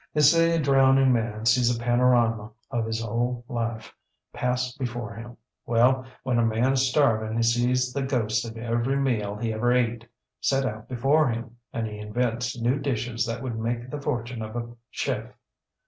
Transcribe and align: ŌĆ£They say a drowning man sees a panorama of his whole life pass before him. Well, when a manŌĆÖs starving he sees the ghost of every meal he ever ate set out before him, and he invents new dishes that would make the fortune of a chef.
ŌĆ£They 0.15 0.21
say 0.23 0.55
a 0.55 0.59
drowning 0.59 1.13
man 1.13 1.45
sees 1.45 1.69
a 1.69 1.79
panorama 1.79 2.49
of 2.71 2.87
his 2.87 3.01
whole 3.01 3.45
life 3.47 3.93
pass 4.33 4.75
before 4.75 5.13
him. 5.13 5.37
Well, 5.67 6.05
when 6.23 6.39
a 6.39 6.41
manŌĆÖs 6.41 6.77
starving 6.79 7.37
he 7.37 7.43
sees 7.43 7.93
the 7.93 8.01
ghost 8.01 8.43
of 8.43 8.57
every 8.57 8.95
meal 8.95 9.35
he 9.35 9.53
ever 9.53 9.71
ate 9.71 10.07
set 10.39 10.65
out 10.65 10.89
before 10.89 11.27
him, 11.29 11.57
and 11.71 11.85
he 11.85 11.99
invents 11.99 12.59
new 12.59 12.79
dishes 12.79 13.27
that 13.27 13.43
would 13.43 13.59
make 13.59 13.91
the 13.91 14.01
fortune 14.01 14.41
of 14.41 14.55
a 14.55 14.69
chef. 14.89 15.35